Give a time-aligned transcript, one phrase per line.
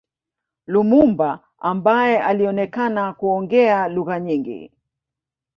[0.67, 4.71] Lumumba ambaye alionekana kuongea lugha nyingi